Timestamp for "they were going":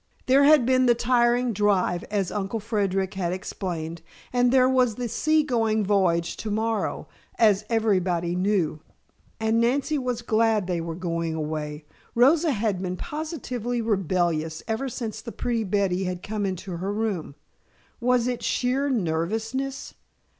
10.65-11.35